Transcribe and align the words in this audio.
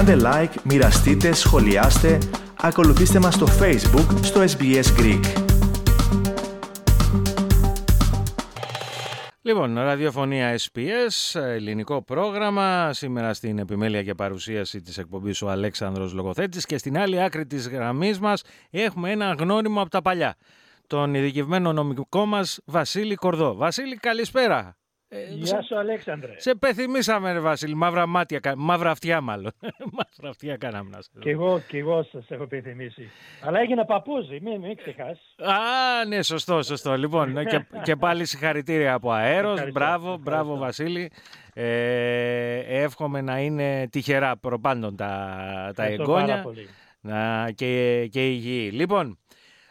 Κάντε 0.00 0.16
like, 0.24 0.62
μοιραστείτε, 0.64 1.32
σχολιάστε, 1.32 2.18
ακολουθήστε 2.60 3.18
μας 3.18 3.34
στο 3.34 3.46
Facebook, 3.46 4.18
στο 4.22 4.40
SBS 4.40 5.00
Greek. 5.00 5.20
Λοιπόν, 9.42 9.74
ραδιοφωνία 9.74 10.58
SPS, 10.58 11.40
ελληνικό 11.40 12.02
πρόγραμμα. 12.02 12.92
Σήμερα 12.92 13.34
στην 13.34 13.58
επιμέλεια 13.58 14.02
και 14.02 14.14
παρουσίαση 14.14 14.80
της 14.80 14.98
εκπομπής 14.98 15.42
ο 15.42 15.50
Αλέξανδρος 15.50 16.12
Λογοθέτης 16.12 16.66
και 16.66 16.78
στην 16.78 16.98
άλλη 16.98 17.22
άκρη 17.22 17.46
της 17.46 17.68
γραμμής 17.68 18.18
μας 18.18 18.42
έχουμε 18.70 19.10
ένα 19.10 19.34
γνώριμο 19.38 19.80
από 19.80 19.90
τα 19.90 20.02
παλιά. 20.02 20.34
Τον 20.86 21.14
ειδικευμένο 21.14 21.72
νομικό 21.72 22.26
μας 22.26 22.60
Βασίλη 22.64 23.14
Κορδό. 23.14 23.54
Βασίλη, 23.54 23.96
καλησπέρα. 23.96 24.79
Ε, 25.12 25.24
Γεια 25.28 25.62
σου 25.62 25.78
Αλέξανδρε. 25.78 26.32
Σε 26.36 26.54
πεθυμίσαμε 26.54 27.32
ρε 27.32 27.40
Βασίλη, 27.40 27.74
μαύρα 27.74 28.06
μάτια, 28.06 28.40
μαύρα 28.56 28.90
αυτιά 28.90 29.20
μάλλον. 29.20 29.52
μαύρα 29.96 30.28
αυτιά 30.28 30.56
κάναμε 30.56 30.90
να 30.90 31.02
σε 31.02 31.10
Κι 31.18 31.28
εγώ, 31.28 31.60
κι 31.68 31.76
εγώ 31.76 32.02
σας 32.02 32.24
έχω 32.28 32.46
πεθυμίσει. 32.46 33.10
Αλλά 33.42 33.60
έγινα 33.60 33.84
παππούζι, 33.84 34.40
μην, 34.42 34.60
μην 34.60 34.76
ξεχάσεις. 34.76 35.34
Α, 35.38 36.06
ναι, 36.06 36.22
σωστό, 36.22 36.62
σωστό. 36.62 36.96
Λοιπόν, 36.96 37.46
και, 37.46 37.66
και 37.82 37.96
πάλι 37.96 38.24
συγχαρητήρια 38.24 38.94
από 38.94 39.10
αέρος. 39.10 39.70
Μπράβο, 39.72 40.18
μπράβο 40.18 40.56
Βασίλη. 40.56 41.10
Ε, 41.54 42.82
εύχομαι 42.82 43.20
να 43.20 43.38
είναι 43.38 43.88
τυχερά 43.90 44.36
προπάντων 44.36 44.96
τα, 44.96 45.72
τα 45.74 45.84
εγγόνια. 45.84 46.44
Να, 47.00 47.50
και, 47.50 48.06
και 48.10 48.28
υγιή. 48.28 48.70
Λοιπόν, 48.72 49.18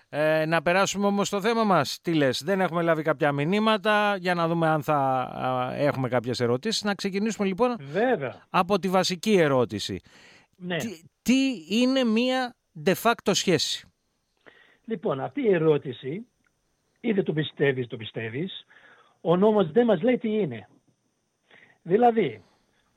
ε, 0.10 0.46
να 0.46 0.62
περάσουμε 0.62 1.06
όμως 1.06 1.28
στο 1.28 1.42
θέμα 1.42 1.64
μας. 1.64 2.00
Τι 2.02 2.14
λες, 2.14 2.44
δεν 2.44 2.62
έχουμε 2.62 2.82
λάβει 2.82 3.04
κάποια 3.04 3.32
μηνύματα; 3.32 4.16
Για 4.20 4.34
να 4.34 4.48
δούμε 4.48 4.68
αν 4.68 4.84
θα 4.84 5.30
έχουμε 5.76 6.10
κάποιες 6.10 6.40
ερωτήσεις. 6.40 6.84
Να 6.84 6.96
ξεκινήσουμε 6.96 7.48
λοιπόν 7.48 7.76
Βέβαια. 7.80 8.46
από 8.50 8.80
τη 8.80 8.90
βασική 8.90 9.34
ερώτηση. 9.34 10.00
Ναι. 10.56 10.78
Τι, 10.78 11.02
τι 11.22 11.66
είναι 11.70 12.04
μία 12.04 12.56
de 12.86 12.94
facto 13.04 13.32
σχέση; 13.32 13.88
Λοιπόν, 14.86 15.20
αυτή 15.20 15.42
η 15.42 15.54
ερώτηση, 15.54 16.26
είτε 17.00 17.24
το 17.24 17.34
πιστεύεις, 17.34 17.88
το 17.88 17.98
πιστεύεις, 17.98 18.66
ο 19.22 19.38
νόμος 19.38 19.72
δεν 19.72 19.86
μας 19.86 20.02
λέει 20.02 20.18
τι 20.18 20.30
είναι. 20.30 20.68
Δηλαδή, 21.82 22.44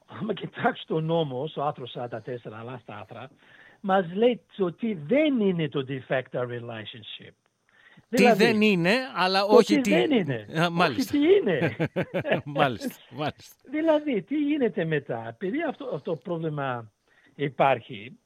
άμα 0.07 0.35
κοιτάξεις 0.35 0.85
το 0.87 1.01
νόμο, 1.01 1.47
στο 1.47 1.63
άρθρο 1.63 1.87
44, 1.95 2.53
αλλά 2.53 2.79
στα 2.83 2.99
άθρα, 2.99 3.31
μας 3.85 4.13
λέει 4.15 4.41
ότι 4.59 4.95
δεν 4.95 5.41
είναι 5.41 5.69
το 5.69 5.85
de 5.89 5.99
facto 6.09 6.41
relationship. 6.41 7.33
Τι 8.09 8.17
δηλαδή, 8.17 8.45
δεν 8.45 8.61
είναι, 8.61 8.95
αλλά 9.15 9.45
όχι 9.45 9.81
τι... 9.81 9.91
δεν 9.91 10.11
είναι. 10.11 10.47
Α, 10.61 10.71
μάλιστα. 10.71 11.19
Όχι 11.19 11.27
τι 11.27 11.35
είναι. 11.35 11.77
μάλιστα, 12.59 12.95
μάλιστα. 13.11 13.57
Δηλαδή, 13.71 14.23
τι 14.23 14.37
γίνεται 14.37 14.85
μετά. 14.85 15.29
Επειδή 15.29 15.63
αυτό, 15.63 15.85
αυτό 15.85 16.11
το 16.11 16.17
πρόβλημα 16.17 16.93
υπάρχει, 17.35 18.19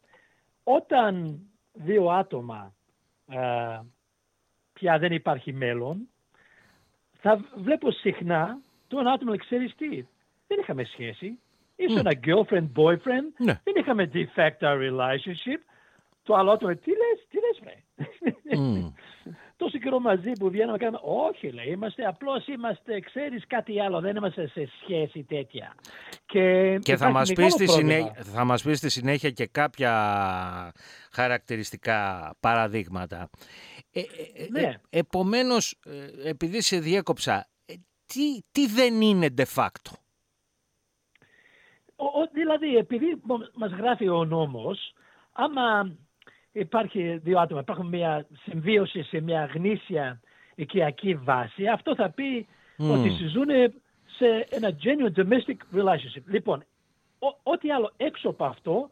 όταν 0.62 1.40
δύο 1.72 2.10
άτομα 2.10 2.74
α, 3.26 3.82
πια 4.72 4.98
δεν 4.98 5.12
υπάρχει 5.12 5.52
μέλλον, 5.52 6.08
θα 7.12 7.44
βλέπω 7.56 7.90
συχνά 7.90 8.58
τον 8.88 9.08
άτομο 9.08 9.30
να 9.30 9.36
ξέρεις 9.36 9.74
τι. 9.74 9.88
Δεν 10.46 10.58
είχαμε 10.60 10.84
σχέση. 10.84 11.38
Ήσουν 11.76 11.98
ένα 11.98 12.12
girlfriend, 12.26 12.68
boyfriend. 12.76 13.28
Ναι. 13.38 13.60
Δεν 13.64 13.74
είχαμε 13.76 14.10
de 14.12 14.24
facto 14.36 14.68
relationship. 14.68 15.60
Το 16.22 16.34
άλλο 16.34 16.50
άτομο, 16.50 16.74
τι 16.74 16.90
λες, 16.90 17.26
τι 17.28 17.36
λες, 17.36 17.60
βρε. 17.62 17.82
Τόσο 19.56 19.78
καιρό 19.78 19.98
μαζί 20.00 20.32
που 20.32 20.50
βγαίνουμε 20.50 20.78
κάνουμε, 20.78 20.98
όχι 21.02 21.50
λέει, 21.50 21.66
είμαστε 21.66 22.04
απλώς 22.04 22.46
είμαστε, 22.46 23.00
ξέρεις 23.00 23.46
κάτι 23.46 23.80
άλλο, 23.80 24.00
δεν 24.00 24.16
είμαστε 24.16 24.46
σε 24.48 24.68
σχέση 24.82 25.24
τέτοια. 25.24 25.74
Και, 26.26 26.78
Και 26.82 26.96
θα 26.96 27.10
μας, 27.10 27.32
πεις 27.32 27.52
στη 27.52 27.68
συνέχεια, 27.68 28.14
θα 28.22 28.44
μας 28.44 28.62
πεις 28.62 28.78
στη 28.78 28.88
συνέχεια 28.88 29.30
και 29.30 29.46
κάποια 29.46 29.92
χαρακτηριστικά 31.12 32.30
παραδείγματα. 32.40 33.30
Ε, 33.92 34.00
ε, 34.00 34.04
ε, 34.34 34.46
Ναι. 34.50 34.74
επομένως, 34.90 35.78
ε, 36.22 36.28
επειδή 36.28 36.60
σε 36.62 36.78
διέκοψα, 36.78 37.48
ε, 37.66 37.74
τι, 38.06 38.38
τι 38.52 38.66
δεν 38.66 39.00
είναι 39.00 39.28
de 39.36 39.44
facto; 39.54 39.92
Ο, 41.96 42.04
ο- 42.04 42.28
δηλαδή, 42.32 42.76
επειδή 42.76 43.20
μ- 43.22 43.56
μας 43.56 43.70
γράφει 43.70 44.08
ο 44.08 44.24
νόμος, 44.24 44.92
άμα 45.32 45.92
υπάρχει 46.52 47.16
δύο 47.22 47.38
άτομα, 47.40 47.60
υπάρχουν 47.60 47.86
μια 47.86 48.26
συμβίωση 48.42 49.02
σε 49.02 49.20
μια 49.20 49.50
γνήσια 49.54 50.20
οικιακή 50.54 51.14
βάση, 51.14 51.66
αυτό 51.66 51.94
θα 51.94 52.10
πει 52.10 52.46
Μμμ. 52.76 52.90
ότι 52.90 53.10
συζούν 53.10 53.48
σε 54.16 54.46
ένα 54.50 54.70
genuine 54.82 55.18
domestic 55.20 55.78
relationship. 55.78 56.22
Λοιπόν, 56.26 56.64
ο- 57.18 57.50
ό,τι 57.50 57.70
άλλο 57.70 57.92
έξω 57.96 58.28
από 58.28 58.44
αυτό 58.44 58.90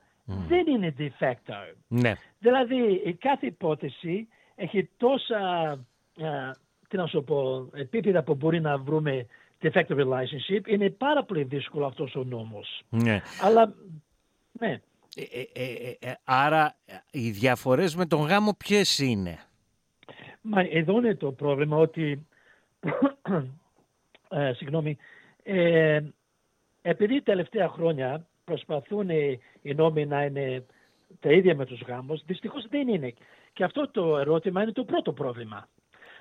δεν 0.48 0.66
είναι 0.66 0.94
de 0.98 1.08
facto. 1.20 1.54
Ναι. 1.88 2.12
Δηλαδή, 2.38 3.02
η 3.04 3.12
κάθε 3.14 3.46
υπόθεση 3.46 4.28
έχει 4.54 4.90
τόσα, 4.96 5.38
α, 5.38 6.50
τι 6.88 6.96
να 6.96 7.06
σου 7.06 7.24
πω, 7.24 7.68
επίπεδα 7.74 8.22
που 8.22 8.34
μπορεί 8.34 8.60
να 8.60 8.78
βρούμε 8.78 9.26
defective 9.64 9.98
relationship. 9.98 10.66
Είναι 10.68 10.90
πάρα 10.90 11.24
πολύ 11.24 11.42
δύσκολο 11.42 11.86
αυτός 11.86 12.14
ο 12.14 12.24
νόμος. 12.24 12.82
ναι. 12.88 13.20
Αλλά, 13.42 13.74
ναι, 14.52 14.80
Ε, 15.16 15.22
ε, 15.52 15.62
ε, 15.62 16.10
ε, 16.10 16.14
άρα 16.24 16.76
ε, 16.86 16.94
οι 17.10 17.30
διαφορές 17.30 17.94
με 17.94 18.06
τον 18.06 18.20
γάμο 18.20 18.54
ποιες 18.54 18.98
είναι; 18.98 19.38
μα 20.40 20.60
εδώ 20.60 20.96
είναι 20.98 21.14
το 21.14 21.32
πρόβλημα 21.32 21.76
ότι, 21.76 22.26
ε, 24.28 24.52
συγγνώμη, 24.52 24.96
ε, 25.42 26.00
επειδή 26.82 27.22
τελευταία 27.22 27.68
χρόνια 27.68 28.26
προσπαθούν 28.44 29.08
οι, 29.08 29.38
οι 29.62 29.74
νόμοι 29.74 30.06
να 30.06 30.24
είναι 30.24 30.64
τα 31.20 31.32
ίδια 31.32 31.54
με 31.54 31.66
τους 31.66 31.80
γάμους, 31.80 32.22
δυστυχώς 32.24 32.66
δεν 32.68 32.88
είναι. 32.88 33.14
Και 33.52 33.64
αυτό 33.64 33.90
το 33.90 34.18
ερώτημα 34.18 34.62
είναι 34.62 34.72
το 34.72 34.84
πρώτο 34.84 35.12
πρόβλημα. 35.12 35.68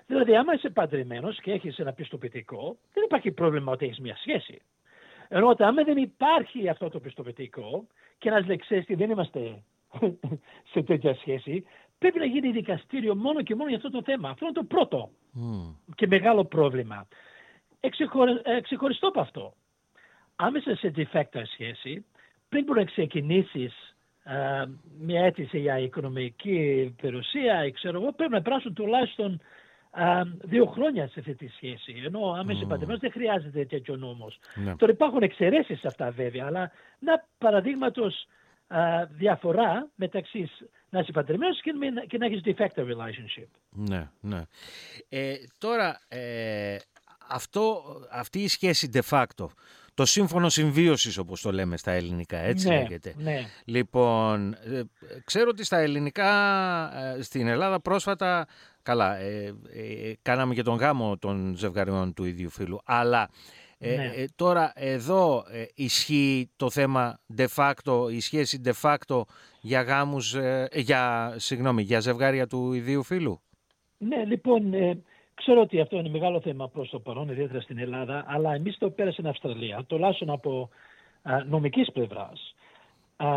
Δηλαδή, 0.08 0.36
άμα 0.36 0.54
είσαι 0.54 0.70
παντρεμένος 0.70 1.40
και 1.42 1.52
έχεις 1.52 1.78
ένα 1.80 1.94
πιστοποιητικό, 1.94 2.78
δεν 2.94 3.04
υπάρχει 3.04 3.32
πρόβλημα 3.32 3.72
ότι 3.72 3.86
έχεις 3.86 4.00
μια 4.00 4.16
σχέση. 4.16 4.62
Ενώ 5.28 5.48
ότι 5.48 5.64
άμα 5.64 5.84
δεν 5.84 5.98
υπάρχει 5.98 6.70
αυτό 6.70 6.90
το 6.90 7.00
πιστοποιητικό 7.00 7.88
και 8.18 8.30
ένας 8.30 8.46
λέει, 8.46 8.58
ξέρεις 8.58 8.86
τι, 8.86 8.96
δεν 8.96 9.10
είμαστε 9.10 9.64
σε 10.72 10.82
τέτοια 10.82 11.16
σχέση, 11.16 11.64
πρέπει 11.98 12.20
να 12.20 12.26
γίνει 12.26 12.52
δικαστήριο 12.52 13.16
μόνο 13.16 13.42
και 13.42 13.56
μόνο 13.56 13.68
για 13.70 13.78
αυτό 13.78 13.90
το 13.90 14.02
θέμα. 14.04 14.30
Αυτό 14.30 14.46
είναι 14.46 14.54
το 14.54 14.64
πρώτο 14.64 15.10
Μμ. 15.32 15.74
και 15.96 16.08
μεγάλο 16.08 16.46
πρόβλημα. 16.46 17.08
Εξεχωρι- 17.80 18.48
ε, 18.48 18.62
ξεχωριστό 18.62 19.08
από 19.08 19.20
αυτό. 19.20 19.54
Άμεσα 20.36 20.76
σε 20.76 20.94
de 20.96 21.04
facto 21.14 21.42
σχέση, 21.54 22.06
πριν 22.50 22.64
μπορεί 22.64 22.80
να 22.80 22.86
ξεκινήσεις 22.86 23.96
ε, 24.24 24.64
μια 25.00 25.26
αίτηση 25.26 25.60
για 25.60 25.78
οικονομική 25.80 26.96
περιουσία, 27.02 27.66
ή 27.66 27.72
ξέρω 27.72 28.02
εγώ, 28.02 28.12
πρέπει 28.12 28.32
να 28.32 28.42
περάσουν 28.42 28.74
τουλάχιστον 28.74 29.32
ε, 29.34 29.40
δύο 30.42 30.66
χρόνια 30.66 31.08
σε 31.08 31.20
αυτή 31.20 31.36
τη 31.36 31.48
σχέση. 31.48 32.02
Ενώ 32.06 32.32
άμεσα 32.32 32.66
mm. 32.70 32.98
δεν 33.00 33.12
χρειάζεται 33.12 33.66
τέτοιο 33.66 33.96
νόμος. 33.96 34.40
Ναι. 34.56 34.76
Τώρα 34.76 34.92
υπάρχουν 34.92 35.22
εξαιρέσεις 35.22 35.80
σε 35.80 35.88
αυτά 35.88 36.12
βέβαια, 36.12 36.46
αλλά 36.46 36.72
να 37.00 37.28
παραδείγματος 37.38 38.28
ε, 38.68 39.06
διαφορά 39.10 39.90
μεταξύ 39.96 40.50
να 40.90 41.00
είσαι 41.00 41.12
παντρεμένος 41.12 41.62
και, 41.62 41.74
με- 41.74 42.06
και 42.08 42.18
να 42.18 42.26
έχεις 42.26 42.42
de 42.46 42.54
facto 42.54 42.82
relationship. 42.82 43.48
Ναι, 43.70 44.10
ναι. 44.20 44.42
Ε, 45.10 45.36
τώρα, 45.58 46.00
ε, 46.08 46.78
αυτό, 47.30 47.84
αυτή 48.12 48.40
η 48.40 48.48
σχέση 48.48 48.90
de 48.94 49.02
facto, 49.10 49.46
το 49.94 50.06
σύμφωνο 50.06 50.50
συμβίωσης 50.50 51.18
όπως 51.18 51.42
το 51.42 51.52
λέμε 51.52 51.78
στα 51.78 51.92
ελληνικά, 51.92 52.38
έτσι 52.38 52.68
ναι, 52.68 52.76
λέγεται. 52.76 53.14
ναι. 53.18 53.42
Λοιπόν, 53.66 54.54
ε, 54.54 54.82
ξέρω 55.26 55.50
ότι 55.50 55.64
στα 55.64 55.78
ελληνικά, 55.78 56.32
ε, 57.18 57.22
στην 57.22 57.48
Ελλάδα 57.48 57.82
πρόσφατα, 57.82 58.48
καλά, 58.84 59.18
ε, 59.18 59.46
ε, 59.74 60.14
κάναμε 60.22 60.54
και 60.54 60.62
τον 60.64 60.76
γάμο 60.76 61.18
των 61.18 61.56
ζευγαριών 61.58 62.14
του 62.14 62.24
ίδιου 62.26 62.50
φίλου, 62.50 62.80
αλλά 62.86 63.30
ε, 63.78 63.96
Ναι. 63.96 64.04
ε, 64.16 64.26
τώρα 64.36 64.72
εδώ 64.76 65.44
ε, 65.52 65.66
ισχύει 65.76 66.52
το 66.56 66.70
θέμα 66.70 67.20
de 67.38 67.46
facto, 67.56 68.12
η 68.12 68.20
σχέση 68.20 68.62
de 68.66 68.72
facto 68.82 69.22
για 69.62 69.82
γάμους, 69.82 70.34
ε, 70.34 70.68
για, 70.74 71.34
συγγνώμη, 71.38 71.82
για 71.82 72.00
ζευγάρια 72.00 72.48
του 72.48 72.74
ιδίου 72.74 73.04
φίλου; 73.04 73.42
Ναι, 73.98 74.26
λοιπόν, 74.26 74.74
ε, 74.74 75.02
ξέρω 75.34 75.62
ότι 75.62 75.80
αυτό 75.80 75.98
είναι 75.98 76.10
μεγάλο 76.10 76.42
θέμα 76.42 76.70
προς 76.70 76.90
το 76.90 77.00
παρόν, 77.00 77.30
ιδιαίτερα 77.30 77.62
στην 77.62 77.78
Ελλάδα, 77.78 78.24
αλλά 78.28 78.54
εμείς 78.54 78.78
το 78.78 78.90
πέρασε 78.90 79.14
στην 79.14 79.28
Αυστραλία, 79.28 79.84
τουλάχιστον 79.88 80.30
από 80.30 80.70
α, 81.22 81.44
νομικής 81.44 81.92
πλευράς. 81.92 82.56
Α, 83.16 83.28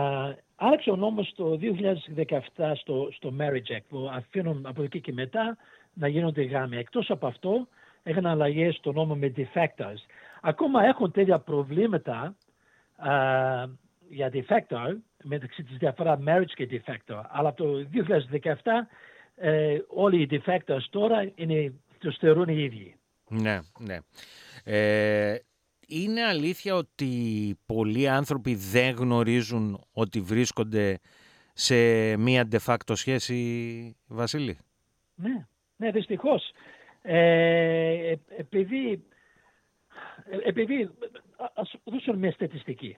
άλλαξε 0.56 0.90
ο 0.90 0.96
νόμος 0.96 1.32
το 1.36 1.58
2017 2.56 2.72
στο, 2.74 3.08
στο 3.12 3.34
Marriage 3.40 3.76
Act, 3.76 3.84
που 3.88 4.10
αφήνουν 4.12 4.66
από 4.66 4.82
εκεί 4.82 5.00
και 5.00 5.12
μετά 5.12 5.56
να 5.92 6.08
γίνονται 6.08 6.42
γάμοι. 6.42 6.76
Εκτός 6.76 7.10
από 7.10 7.26
αυτό, 7.26 7.68
έγιναν 8.02 8.32
αλλαγές 8.32 8.74
στο 8.74 8.92
νόμο 8.92 9.14
με 9.14 9.32
de 9.36 9.44
factos. 9.54 9.98
Ακόμα 10.40 10.84
έχουν 10.84 11.10
τέτοια 11.10 11.38
προβλήματα 11.38 12.36
α, 12.96 13.12
για 14.08 14.30
de 14.32 14.42
facto, 14.48 14.96
μεταξύ 15.22 15.62
της 15.62 15.76
διαφορά 15.76 16.18
marriage 16.26 16.52
και 16.54 16.68
de 16.70 16.90
facto. 16.90 17.22
Αλλά 17.28 17.48
από 17.48 17.62
το 17.64 17.86
2017 18.32 18.52
ε, 19.36 19.78
όλοι 19.88 20.22
οι 20.22 20.28
de 20.30 20.50
factos 20.50 20.80
τώρα 20.90 21.30
είναι, 21.34 21.72
τους 21.98 22.16
θεωρούν 22.16 22.48
οι 22.48 22.62
ίδιοι. 22.62 22.96
Ναι, 23.28 23.58
ναι. 23.78 23.98
Ε, 24.64 25.36
είναι 25.86 26.22
αλήθεια 26.22 26.74
ότι 26.74 27.10
πολλοί 27.66 28.08
άνθρωποι 28.08 28.54
δεν 28.54 28.94
γνωρίζουν 28.94 29.84
ότι 29.92 30.20
βρίσκονται 30.20 30.98
σε 31.52 31.76
μία 32.16 32.48
de 32.50 32.58
facto 32.66 32.92
σχέση, 32.92 33.96
Βασίλη; 34.06 34.58
Ναι, 35.14 35.46
ναι 35.76 35.90
δυστυχώς. 35.90 36.50
Ε, 37.02 38.14
επειδή, 38.28 39.04
επειδή, 40.44 40.90
ας 41.54 41.74
δώσω 41.84 42.12
μια 42.12 42.32
στατιστική. 42.32 42.96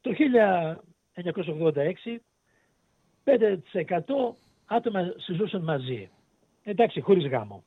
Το 0.00 0.10
1986, 0.10 2.20
5% 3.24 4.34
άτομα 4.66 5.14
συζούσαν 5.16 5.62
μαζί. 5.62 6.10
Εντάξει, 6.62 7.00
χωρίς 7.00 7.26
γάμο. 7.26 7.64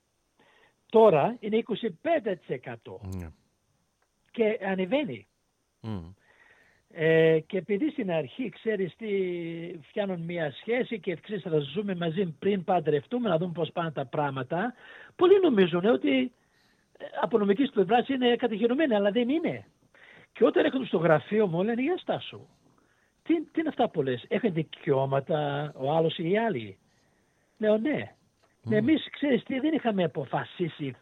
Τώρα 0.89 1.37
είναι 1.39 1.63
25% 1.67 1.75
ναι. 3.17 3.27
Και 4.37 4.59
ανεβαίνει. 4.65 5.27
Ε, 6.89 7.39
και 7.39 7.57
επειδή 7.57 7.89
στην 7.89 8.11
αρχή 8.11 8.49
ξέρεις 8.49 8.95
τι 8.95 9.07
φτιάνουν 9.81 10.21
μια 10.21 10.51
σχέση 10.51 10.99
και 10.99 11.15
ξέρεις 11.15 11.43
θα 11.43 11.59
ζούμε 11.59 11.95
μαζί 11.95 12.25
πριν 12.39 12.63
παντρευτούμε 12.63 13.29
να 13.29 13.37
δούμε 13.37 13.51
πώς 13.51 13.71
πάνε 13.71 13.91
τα 13.91 14.05
πράγματα 14.05 14.73
πολλοί 15.15 15.39
νομίζουν 15.41 15.85
ότι 15.85 16.31
ε, 16.97 17.05
από 17.21 17.37
νομικής 17.37 17.69
πλευράς 17.71 18.07
είναι 18.07 18.35
κατηγορημένοι 18.35 18.95
αλλά 18.95 19.11
δεν 19.11 19.29
είναι. 19.29 19.65
Και 20.33 20.45
όταν 20.45 20.65
έρχονται 20.65 20.85
στο 20.85 20.97
γραφείο 20.97 21.47
μου 21.47 21.63
λένε 21.63 21.81
για 21.81 21.97
στάσου. 21.97 22.47
Τι, 23.23 23.41
τι 23.41 23.59
είναι 23.59 23.69
αυτά 23.69 23.89
που 23.89 24.01
λες, 24.01 24.25
έχουν 24.27 24.53
δικαιώματα 24.53 25.71
ο 25.75 25.91
άλλος 25.91 26.17
ή 26.17 26.29
οι 26.29 26.37
άλλοι. 26.37 26.77
Λέω 27.57 27.77
ναι. 27.77 28.15
Mm. 28.65 28.71
Εμείς 28.71 29.09
ξέρεις 29.09 29.43
τι 29.43 29.59
δεν 29.59 29.73
είχαμε 29.73 30.03
αποφασίσει 30.03 30.95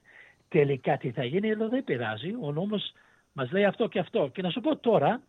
τελικά 0.50 0.98
τι 0.98 1.12
θα 1.12 1.24
γίνει, 1.24 1.50
εδώ 1.50 1.68
δεν 1.70 1.84
πειράζει. 1.84 2.36
Ο 2.42 2.52
νόμος 2.52 2.94
μας 3.36 3.52
λέει 3.52 3.66
αυτό 3.66 3.88
και 3.88 4.00
αυτό. 4.00 4.30
Και 4.34 4.42
να 4.42 4.50
σου 4.50 4.62
πω 4.62 4.76
τώρα, 4.76 5.22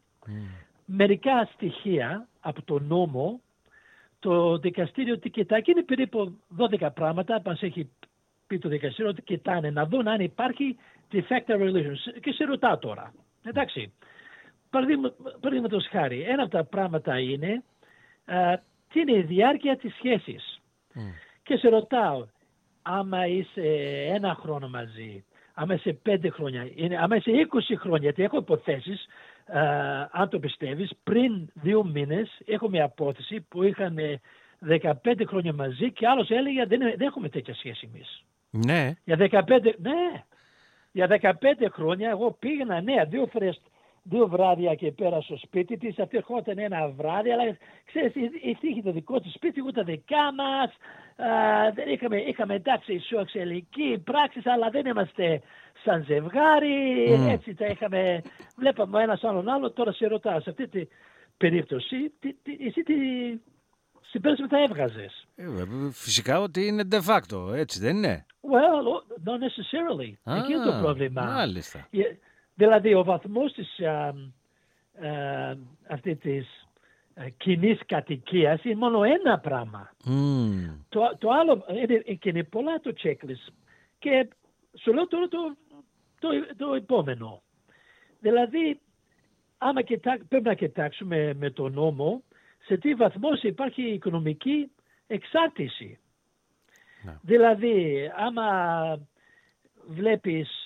μερικά 0.85 1.49
στοιχεία 1.55 2.29
από 2.41 2.63
το 2.63 2.79
νόμο, 2.79 3.41
το 4.19 4.59
δικαστήριο 4.59 5.19
τι 5.19 5.31
κοιτάει 5.31 5.63
και 5.63 5.71
είναι 5.71 5.83
περίπου 5.83 6.39
12 6.81 6.89
πράγματα 6.95 7.37
που 7.37 7.49
μας 7.49 7.63
έχει 7.63 7.91
πει 8.47 8.59
το 8.59 8.69
δικαστήριο 8.69 9.11
ότι 9.11 9.23
κοιτάνε 9.23 9.71
να 9.71 9.87
δουν 9.87 10.09
αν 10.09 10.21
υπάρχει 10.21 10.77
defective 11.13 11.61
relations. 11.61 12.21
Και 12.21 12.33
σε 12.33 12.45
ρωτά 12.45 12.79
τώρα. 12.79 13.15
Εντάξει. 13.43 13.93
Παραδείγματος 15.41 15.87
χάρη, 15.91 16.21
ένα 16.21 16.43
από 16.43 16.51
τα 16.51 16.65
πράγματα 16.65 17.19
είναι 17.19 17.63
α, 18.25 18.59
τι 18.89 19.01
είναι 19.01 19.17
η 19.17 19.23
διάρκεια 19.23 19.77
της 19.77 19.95
σχέσης. 19.95 20.61
Και 21.43 21.57
σε 21.57 21.69
ρωτάω, 21.69 22.27
άμα 22.83 23.27
είσαι 23.27 23.63
ένα 24.15 24.35
χρόνο 24.35 24.69
μαζί, 24.69 25.25
άμα 25.59 25.75
είσαι 25.75 25.93
πέντε 25.93 26.29
χρόνια, 26.29 26.69
είναι, 26.75 26.97
άμα 26.99 27.17
είσαι 27.17 27.31
20 27.31 27.77
χρόνια, 27.79 28.03
γιατί 28.03 28.23
έχω 28.23 28.37
υποθέσεις, 28.37 29.07
αν 30.11 30.29
το 30.29 30.39
πιστεύεις, 30.39 30.91
πριν 31.03 31.49
δύο 31.55 31.85
μήνες 31.85 32.41
έχω 32.47 32.69
μια 32.69 32.85
απόθεση 32.85 33.41
που 33.41 33.63
είχαν 33.63 33.99
15 34.69 34.93
χρόνια 35.27 35.53
μαζί 35.53 35.93
και 35.93 36.07
άλλος 36.07 36.31
έλεγε 36.31 36.65
δεν, 36.65 36.79
δεν 36.79 37.07
έχουμε 37.07 37.29
τέτοια 37.29 37.55
σχέση 37.55 37.91
εμείς. 37.93 38.25
Ναι. 38.51 38.93
Για 39.05 39.45
15, 39.47 39.75
ναι. 39.79 40.25
Για 40.93 41.07
15 41.21 41.33
χρόνια 41.73 42.11
εγώ 42.11 42.37
πήγαινα, 42.39 42.81
ναι, 42.81 43.05
δύο 43.05 43.27
φορές 43.33 43.61
δύο 44.09 44.29
βράδια 44.29 44.75
και 44.75 44.93
πέρα 44.93 45.21
στο 45.21 45.37
σπίτι 45.37 45.77
της. 45.77 45.99
Αυτή 45.99 46.17
ερχόταν 46.17 46.59
ένα 46.59 46.89
βράδυ, 46.89 47.31
αλλά 47.33 47.57
ξέρεις, 47.85 48.13
είχε 48.61 48.83
το 48.83 48.93
δικό 48.93 49.21
της 49.21 49.33
σπίτι, 49.33 49.63
ούτε 49.67 49.83
δικά 49.83 50.33
μας. 50.35 50.71
Δεν 51.75 51.89
είχαμε, 51.89 52.17
είχαμε 52.17 52.55
εντάξει 52.55 52.93
ισοεξελική 52.95 54.03
πράξη, 54.05 54.41
αλλά 54.45 54.71
δεν 54.71 54.87
είμαστε 54.87 55.41
σαν 55.85 56.05
ζευγάρι. 56.05 57.07
Mm. 57.09 57.29
Έτσι 57.31 57.55
τα 57.55 57.67
είχαμε, 57.67 58.23
βλέπαμε 58.57 59.03
ένα 59.03 59.19
άλλον 59.23 59.49
άλλο. 59.49 59.71
Τώρα 59.71 59.93
σε 59.93 60.07
ρωτάω, 60.07 60.41
σε 60.41 60.51
αυτή 60.51 60.69
την 60.69 60.89
περίπτωση, 61.37 62.13
τι, 62.21 62.33
τι, 62.43 62.67
εσύ 62.67 62.83
τι 62.83 62.95
συμπέρασμα 64.01 64.47
έβγαζες; 64.69 65.27
Ε, 65.37 65.45
φυσικά 65.91 66.41
ότι 66.41 66.67
είναι 66.67 66.83
de 66.91 67.01
facto, 67.09 67.55
έτσι 67.55 67.81
δεν 67.81 67.97
είναι; 67.97 68.27
Well, 68.41 68.87
not 69.25 69.39
necessarily. 69.47 70.11
Ah, 70.25 70.39
Εκεί 70.39 70.53
είναι 70.53 70.65
το 70.65 70.79
πρόβλημα. 70.83 71.23
Μάλιστα. 71.23 71.89
Δηλαδή 72.57 72.95
ο 72.95 73.05
βαθμός 73.05 73.53
της, 73.53 73.81
α, 73.81 73.93
α, 73.93 74.15
αυτή 75.89 76.17
της 76.17 76.69
α, 77.15 77.29
κοινής 77.37 77.81
κατοικίας 77.87 78.65
είναι 78.65 78.75
μόνο 78.75 79.03
ένα 79.03 79.39
πράγμα. 79.39 79.91
Mm. 80.05 80.79
Το, 80.89 81.17
το 81.19 81.31
άλλο 81.31 81.65
είναι, 81.69 81.97
και 81.97 82.29
είναι 82.29 82.45
πολλά 82.45 82.81
το 82.81 82.93
checklist. 83.03 83.53
Και 83.99 84.29
σου 84.79 84.93
λέω 84.93 85.07
τώρα 85.07 85.29
το, 85.29 85.57
το, 86.21 86.29
το 86.57 86.75
επόμενο. 86.75 87.43
Δηλαδή, 88.21 88.81
άμα 89.59 89.83
κοιτά, 89.83 90.19
πρέπει 90.29 90.45
να 90.45 90.55
κοιτάξουμε 90.55 91.35
με 91.35 91.51
τον 91.51 91.73
νόμο 91.73 92.23
σε 92.65 92.77
τι 92.77 92.95
βαθμός 92.95 93.43
υπάρχει 93.43 93.83
οικονομική 93.83 94.71
εξάρτηση. 95.07 95.99
Ναι. 97.05 97.19
Δηλαδή, 97.23 98.11
άμα 98.17 98.99
βλέπεις 99.89 100.66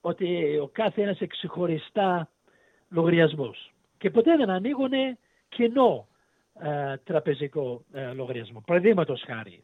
ότι 0.00 0.58
ο 0.58 0.68
κάθε 0.72 1.02
ένας 1.02 1.20
εξεχωριστά 1.20 2.30
λογαριασμός 2.88 3.72
και 3.98 4.10
ποτέ 4.10 4.36
δεν 4.36 4.50
ανοίγουν 4.50 4.92
κοινό 5.48 6.06
ε, 6.62 6.96
τραπεζικό 6.96 7.84
ε, 7.92 8.12
λογαριασμό. 8.12 8.62
Παραδείγματος 8.66 9.22
χάρη. 9.26 9.62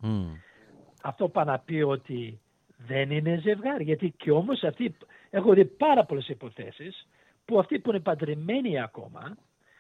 Αυτό 1.02 1.28
πάει 1.28 1.44
να 1.44 1.58
πει 1.58 1.82
ότι 1.82 2.40
δεν 2.76 3.10
είναι 3.10 3.38
ζευγάρι. 3.42 3.84
Γιατί 3.84 4.14
και 4.16 4.30
όμως 4.30 4.62
αυτοί, 4.62 4.96
έχω 5.30 5.52
δει 5.52 5.64
πάρα 5.64 6.04
πολλές 6.04 6.28
υποθέσεις 6.28 7.08
που 7.44 7.58
αυτοί 7.58 7.78
που 7.78 7.90
είναι 7.90 8.00
παντρεμένοι 8.00 8.80
ακόμα 8.80 9.36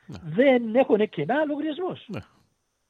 ναι. 0.06 0.16
δεν 0.22 0.74
έχουν 0.74 1.08
κοινά 1.08 1.44
λογαριασμός. 1.44 2.06
Ναι. 2.08 2.20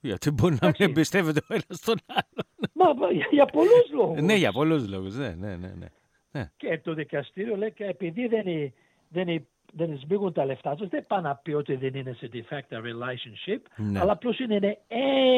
Γιατί 0.00 0.30
μπορεί 0.30 0.56
να 0.60 0.66
μην 0.66 0.88
εμπιστεύεται 0.88 1.40
ο 1.50 1.54
ένας 1.54 1.80
τον 1.80 1.96
άλλο. 2.06 2.94
Μα 2.98 3.10
για, 3.10 3.28
για 3.30 3.46
πολλούς 3.46 3.90
λόγους. 3.92 4.20
ναι, 4.20 4.34
για 4.34 4.52
πολλούς 4.52 4.88
λόγους. 4.88 5.14
Ναι, 5.14 5.28
ναι, 5.28 5.56
ναι, 5.56 5.72
ναι. 5.78 5.86
Ναι. 6.36 6.50
Και 6.56 6.78
το 6.78 6.94
δικαστήριο 6.94 7.56
λέει 7.56 7.72
και 7.72 7.84
επειδή 7.84 8.26
δεν, 8.26 8.46
είναι, 8.46 8.72
δεν, 9.08 9.28
είναι, 9.28 9.46
δεν 9.72 9.98
σμίγουν 9.98 10.32
τα 10.32 10.44
λεφτά 10.44 10.74
τους, 10.74 10.88
δεν 10.88 11.06
πάει 11.06 11.20
να 11.22 11.36
πει 11.36 11.52
ότι 11.52 11.74
δεν 11.74 11.94
είναι 11.94 12.12
σε 12.12 12.30
defective 12.32 12.80
relationship, 12.80 13.60
ναι. 13.76 14.00
αλλά 14.00 14.12
απλώς 14.12 14.38
είναι 14.38 14.78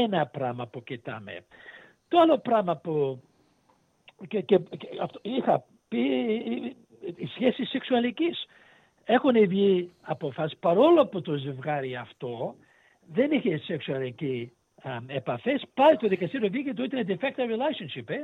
ένα 0.04 0.26
πράγμα 0.26 0.66
που 0.66 0.82
κοιτάμε. 0.82 1.44
Το 2.08 2.18
άλλο 2.18 2.38
πράγμα 2.38 2.76
που 2.76 3.22
και, 4.28 4.40
και, 4.40 4.58
και 4.58 4.88
αυτό, 5.02 5.18
είχα 5.22 5.64
πει, 5.88 5.98
οι 7.16 7.26
σχέση 7.26 7.64
σεξουαλικής. 7.64 8.46
Έχουν 9.04 9.48
βγει 9.48 9.90
αποφάσεις 10.00 10.58
παρόλο 10.58 11.06
που 11.06 11.20
το 11.20 11.34
ζευγάρι 11.34 11.96
αυτό 11.96 12.54
δεν 13.12 13.30
είχε 13.30 13.58
σεξουαλική 13.58 14.52
επαφές, 15.06 15.62
πάλι 15.74 15.96
το 15.96 16.08
δικαστήριο 16.08 16.48
βγήκε 16.48 16.70
ότι 16.70 16.82
ήταν 16.82 17.06
defective 17.06 17.50
relationship. 17.54 18.10
Ε; 18.10 18.16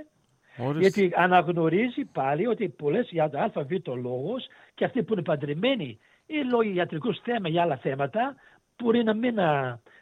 Γιατί 0.78 1.12
αναγνωρίζει 1.14 2.04
πάλι 2.04 2.46
ότι 2.46 2.68
πολλές 2.68 3.08
για 3.10 3.30
το 3.30 3.38
ΑΒ 3.38 3.70
λόγος 4.02 4.46
και 4.74 4.84
αυτοί 4.84 5.02
που 5.02 5.12
είναι 5.12 5.22
παντρεμένοι 5.22 5.98
ή 6.26 6.34
λόγω 6.50 6.62
ιατρικούς 6.62 7.18
θέματα 7.22 7.54
ή 7.54 7.58
άλλα 7.58 7.76
θέματα 7.76 8.34
μπορεί 8.76 9.04
να 9.04 9.14
μην 9.14 9.34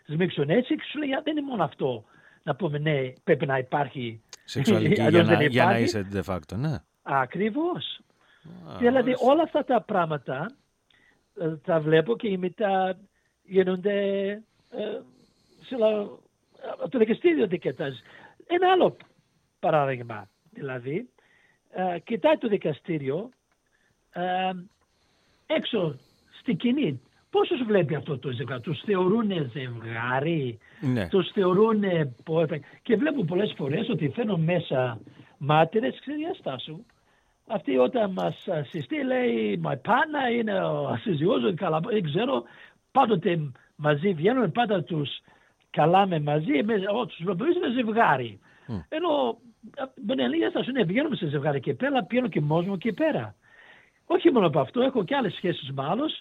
σμίξουν 0.07 0.51
έτσι 0.51 0.75
και 0.77 0.83
σου 0.91 0.99
λέει 0.99 1.09
δεν 1.23 1.37
είναι 1.37 1.47
μόνο 1.47 1.65
αυτό. 1.65 2.05
Να 2.43 2.55
πούμε 2.55 2.79
ναι, 2.79 3.13
πρέπει 3.25 3.47
να 3.47 3.59
υπάρχει. 3.59 4.23
Σεξουαλική 4.45 5.03
για, 5.11 5.23
να, 5.23 5.43
για 5.43 5.65
να 5.65 5.79
είσαι 5.79 6.09
de 6.13 6.23
facto, 6.25 6.57
ναι. 6.57 6.77
Ακριβώς. 7.03 8.01
Δηλαδή 8.79 9.15
όλα 9.19 9.43
αυτά 9.43 9.65
τα 9.65 9.83
πράγματα 9.83 10.51
ε, 11.41 11.57
τα 11.57 11.81
βλέπω 11.81 12.17
και 12.17 12.39
μετά 12.39 12.99
γίνονται 13.43 14.29
ε, 14.71 15.01
σε, 15.63 15.77
το 16.89 16.99
δικαστήριο 16.99 17.47
δικαιτάζει. 17.47 18.01
Ένα 18.47 18.73
άλλο 18.73 18.97
παράδειγμα. 19.59 20.31
Δηλαδή, 20.53 21.09
ε, 21.71 21.99
κοιτάει 21.99 22.37
το 22.37 22.49
δικαστήριο 22.49 23.31
ε, 24.13 24.51
έξω 25.47 25.99
στην 26.41 26.57
κοινή. 26.57 27.01
Πόσους 27.31 27.63
βλέπει 27.67 27.95
αυτό 27.95 28.19
το 28.19 28.31
ζευγάρι, 28.31 28.61
τους 28.61 28.81
θεωρούν 28.81 29.51
ζευγάρι, 29.53 30.59
ναι. 30.81 31.09
τους 31.09 31.31
θεωρούν 31.31 31.83
και 32.83 32.97
βλέπουν 32.97 33.27
πολλές 33.27 33.55
φορές 33.57 33.89
ότι 33.89 34.09
φέρνουν 34.09 34.41
μέσα 34.41 35.01
μάρτυρες, 35.39 36.01
ξέρει 36.01 36.61
σου. 36.65 36.87
Αυτή 37.47 37.77
όταν 37.79 38.13
μας 38.13 38.47
συστεί 38.71 39.05
λέει 39.05 39.61
«My 39.65 39.73
partner 39.73 40.33
είναι 40.39 40.61
ο 40.65 40.97
σύζυγός 41.01 41.43
μου, 41.43 41.55
καλά, 41.55 41.81
δεν 41.81 42.03
ξέρω, 42.03 42.43
πάντοτε 42.93 43.53
μαζί 43.77 44.13
βγαίνουν, 44.13 44.53
πάντα 44.53 44.83
τους 44.83 45.11
καλάμε 45.71 46.21
μαζί, 46.21 46.53
τους 47.07 47.23
βλέπουμε 47.23 47.51
είναι 47.57 47.73
ζευγάρι». 47.75 48.41
Mm. 48.69 48.85
Ενώ 48.89 49.39
Μπενελία 50.02 50.50
θα 50.50 50.62
σου 50.62 50.71
ναι, 50.71 50.87
πηγαίνουμε 50.87 51.16
σε 51.16 51.26
ζευγάρι 51.26 51.61
και 51.61 51.75
πέρα, 51.75 52.04
πηγαίνω 52.04 52.28
και 52.28 52.40
μόνος 52.40 52.66
μου 52.66 52.78
και 52.78 52.92
πέρα. 52.92 53.35
Όχι 54.04 54.31
μόνο 54.31 54.47
από 54.47 54.61
αυτό, 54.61 54.81
έχω 54.81 55.04
και 55.04 55.16
άλλες 55.16 55.35
σχέσεις 55.35 55.71
με 55.73 55.85
άλλους. 55.85 56.12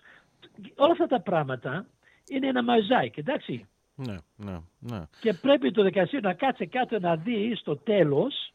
Όλα 0.76 0.92
αυτά 0.92 1.08
τα 1.08 1.22
πράγματα 1.22 1.86
είναι 2.30 2.48
ένα 2.48 2.64
μαζάκι, 2.64 3.20
εντάξει. 3.20 3.68
Ναι, 3.96 4.16
ναι, 4.36 4.58
ναι. 4.80 5.02
Και 5.20 5.34
πρέπει 5.34 5.72
το 5.72 5.84
δικαστήριο 5.84 6.30
να 6.30 6.36
κάτσει 6.36 6.68
κάτω 6.68 7.00
να 7.00 7.16
δει 7.16 7.56
στο 7.56 7.78
τέλος 7.78 8.54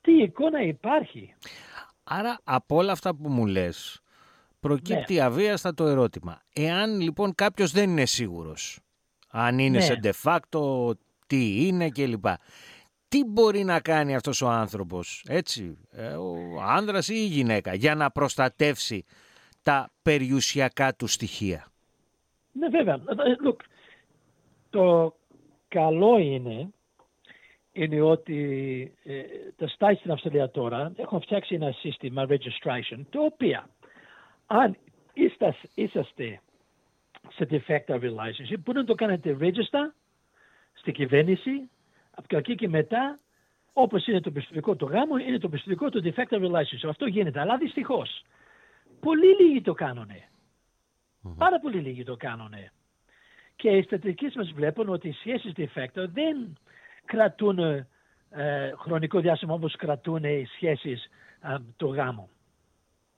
τι 0.00 0.12
εικόνα 0.12 0.62
υπάρχει. 0.62 1.34
Άρα 2.04 2.38
από 2.44 2.76
όλα 2.76 2.92
αυτά 2.92 3.14
που 3.14 3.28
μου 3.28 3.46
λες, 3.46 4.00
προκύπτει 4.60 5.14
ναι. 5.14 5.20
αβίαστα 5.20 5.74
το 5.74 5.86
ερώτημα. 5.86 6.42
Εάν 6.52 7.00
λοιπόν 7.00 7.34
κάποιος 7.34 7.72
δεν 7.72 7.90
είναι 7.90 8.06
σίγουρος 8.06 8.80
αν 9.30 9.58
είναι 9.58 9.78
ναι. 9.78 9.84
σε 9.84 10.00
de 10.02 10.10
facto, 10.22 10.90
τι 11.26 11.66
είναι 11.66 11.88
κλπ. 11.88 12.26
Τι 13.08 13.24
μπορεί 13.24 13.64
να 13.64 13.80
κάνει 13.80 14.14
αυτός 14.14 14.42
ο 14.42 14.48
άνθρωπος, 14.48 15.24
έτσι, 15.28 15.78
ε, 15.92 16.06
ο 16.08 16.60
άνδρας 16.62 17.08
ή 17.08 17.14
η 17.14 17.26
γυναίκα, 17.26 17.74
για 17.74 17.94
να 17.94 18.10
προστατεύσει 18.10 19.04
τα 19.62 19.90
περιουσιακά 20.02 20.94
του 20.94 21.06
στοιχεία; 21.06 21.66
Ναι 22.52 22.68
βέβαια. 22.68 22.94
Ε, 22.94 23.48
look, 23.48 23.56
το 24.70 25.14
καλό 25.68 26.18
είναι 26.18 26.70
είναι 27.72 28.00
ότι 28.00 28.38
ε, 29.04 29.22
τα 29.56 29.68
στάι 29.68 29.94
στην 29.94 30.10
Αυστραλία 30.10 30.50
τώρα 30.50 30.92
έχουν 30.96 31.20
φτιάξει 31.20 31.54
ένα 31.54 31.72
σύστημα 31.72 32.26
registration 32.28 33.00
το 33.10 33.20
οποίο 33.24 33.62
αν 34.46 34.76
είσαστε 35.74 36.40
σε 37.28 37.46
defective 37.50 38.00
relationship 38.00 38.58
μπορείτε 38.58 38.72
να 38.72 38.84
το 38.84 38.94
κάνετε 38.94 39.36
register 39.40 39.92
στην 40.72 40.92
κυβέρνηση 40.92 41.70
από 42.18 42.36
εκεί 42.36 42.54
και 42.54 42.68
μετά 42.68 43.18
όπως 43.72 44.06
είναι 44.06 44.20
το 44.20 44.30
πιστοτικό 44.30 44.76
του 44.76 44.86
γάμου 44.86 45.16
είναι 45.16 45.38
το 45.38 45.48
πιστοτικό 45.48 45.90
του 45.90 46.02
defective 46.04 46.50
relationship. 46.50 46.88
Αυτό 46.88 47.06
γίνεται. 47.06 47.40
Αλλά 47.40 47.56
δυστυχώς 47.56 48.24
πολύ 49.00 49.36
λίγοι 49.40 49.60
το 49.60 49.74
κάνουν. 49.74 50.10
Πάρα 51.36 51.60
πολύ 51.60 51.78
λίγοι 51.78 52.04
το 52.04 52.16
κάνουν. 52.16 52.52
Και 53.56 53.68
οι 53.68 53.82
στατιστικές 53.82 54.34
μας 54.34 54.52
βλέπουν 54.52 54.88
ότι 54.88 55.08
οι 55.08 55.12
σχέσεις 55.12 55.52
defective 55.56 56.08
δεν 56.12 56.58
κρατούν 57.04 57.58
ε, 57.58 58.72
χρονικό 58.76 59.20
διάστημα 59.20 59.54
όπως 59.54 59.76
κρατούν 59.76 60.24
οι 60.24 60.46
σχέσεις 60.54 61.08
ε, 61.42 61.56
του 61.76 61.92
γάμου. 61.92 62.28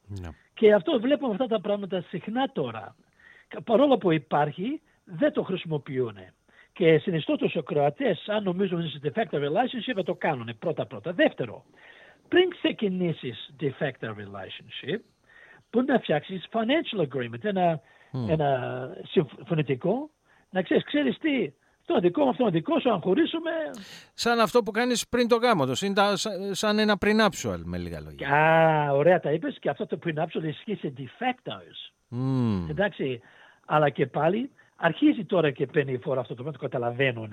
Ναι. 0.07 0.29
Και 0.55 0.75
αυτό 0.75 1.01
βλέπουμε 1.01 1.33
αυτά 1.33 1.47
τα 1.47 1.61
πράγματα 1.61 2.01
συχνά 2.01 2.53
τώρα. 2.53 2.97
Παρόλο 3.65 3.99
που 3.99 4.13
υπάρχει, 4.13 4.81
δεν 5.05 5.33
το 5.33 5.43
χρησιμοποιούν. 5.43 6.17
Και 6.73 6.99
συνιστώ 6.99 7.37
τους 7.37 7.57
ακροατές, 7.57 8.29
αν 8.29 8.43
νομίζουν 8.43 8.79
ότι 8.79 9.01
είναι 9.03 9.13
defective 9.15 9.39
relationship, 9.39 9.95
να 9.95 10.03
το 10.03 10.15
κάνουν 10.15 10.59
πρώτα-πρώτα. 10.59 11.13
Δεύτερο, 11.13 11.65
πριν 12.29 12.51
ξεκινήσεις 12.51 13.51
defective 13.61 14.15
relationship, 14.25 14.99
μπορεί 15.71 15.87
να 15.87 15.99
φτιάξεις 15.99 16.49
financial 16.51 17.01
agreement, 17.01 17.45
ένα, 17.45 17.81
mm. 18.13 18.29
ένα 18.29 18.91
συμφωνητικό, 19.09 20.11
να 20.51 20.63
ξέρεις, 20.63 20.85
ξέρεις 20.85 21.19
τι, 21.19 21.53
το 21.87 22.01
δικό 22.01 22.25
μου, 22.25 22.31
αυτό 22.31 22.43
είναι 22.43 22.53
δικό 22.53 22.81
σου, 22.81 22.93
αν 22.93 23.01
χωρίσουμε. 23.01 23.51
Σαν 24.15 24.41
αυτό 24.41 24.63
που 24.63 24.71
κάνεις 24.71 25.09
πριν 25.09 25.29
το 25.29 25.37
γάμος 25.37 25.81
του. 25.81 25.87
Είναι 25.87 25.95
σαν 26.51 26.79
ένα 26.79 26.99
prenuptial, 27.01 27.61
με 27.65 27.79
λίγα 27.79 28.01
λόγια. 28.01 28.29
Α, 28.29 28.93
ωραία 28.93 29.21
τα 29.21 29.33
είπες 29.33 29.59
και 29.61 29.71
αυτό 29.71 29.87
το 29.87 29.99
prenuptial 30.05 30.43
ισχύει 30.43 30.75
σε 30.75 30.93
defectors. 30.99 31.93
Mm. 32.11 32.71
Εντάξει, 32.71 33.21
αλλά 33.67 33.91
και 33.91 34.07
πάλι 34.07 34.51
αρχίζει 34.81 35.25
τώρα 35.25 35.51
και 35.51 35.67
παίρνει 35.67 35.93
η 35.93 35.99
φορά 35.99 36.21
αυτό 36.21 36.35
το 36.35 36.43
πράγμα, 36.43 36.59
το 36.59 36.65
καταλαβαίνουν. 36.69 37.33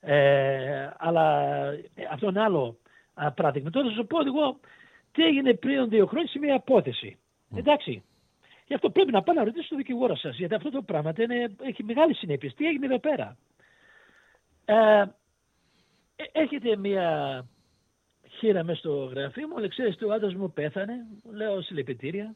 Ε, 0.00 0.90
αλλά 0.96 1.46
αυτό 2.10 2.28
είναι 2.28 2.42
άλλο 2.42 2.78
α, 3.14 3.32
παράδειγμα. 3.32 3.70
Τώρα 3.70 3.88
θα 3.88 3.94
σου 3.94 4.06
πω 4.06 4.18
εγώ 4.26 4.60
τι 5.12 5.24
έγινε 5.24 5.54
πριν 5.54 5.88
δύο 5.88 6.06
χρόνια 6.06 6.28
σε 6.28 6.38
μια 6.38 6.54
απόθεση. 6.54 7.18
Mm. 7.50 7.58
Εντάξει. 7.58 8.02
Γι' 8.66 8.74
αυτό 8.74 8.90
πρέπει 8.90 9.12
να 9.12 9.22
πάω 9.22 9.34
να 9.34 9.44
ρωτήσω 9.44 9.68
τον 9.68 9.78
δικηγόρο 9.78 10.16
σας, 10.16 10.36
γιατί 10.36 10.54
αυτό 10.54 10.70
το 10.70 10.82
πράγμα 10.82 11.12
είναι, 11.18 11.54
έχει 11.62 11.84
μεγάλη 11.84 12.14
συνέπειες. 12.14 12.54
Τι 12.54 12.66
έγινε 12.66 12.86
εδώ 12.86 12.98
πέρα. 12.98 13.36
Ε, 14.64 15.00
ε, 16.16 16.24
έρχεται 16.32 16.76
μια 16.76 17.44
χείρα 18.28 18.64
μέσα 18.64 18.78
στο 18.78 19.12
γραφείο 19.14 19.48
μου, 19.48 19.58
λέει, 19.58 19.68
ξέρεις, 19.68 20.02
ο 20.02 20.12
άντρας 20.12 20.34
μου 20.34 20.52
πέθανε, 20.52 20.94
λέω 21.32 21.62
συλληπιτήρια. 21.62 22.34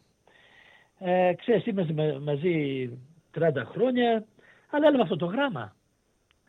Ε, 0.99 1.33
ξέρεις, 1.37 1.67
είμαστε 1.67 2.19
μαζί 2.19 2.89
30 3.35 3.65
χρόνια, 3.65 4.25
αλλά 4.71 4.87
έλαβα 4.87 5.03
αυτό 5.03 5.17
το 5.17 5.27
γράμμα. 5.27 5.77